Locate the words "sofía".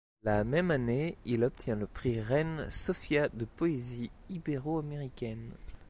2.71-3.29